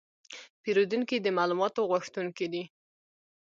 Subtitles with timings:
[0.61, 2.63] پیرودونکي د معلوماتو غوښتونکي دي.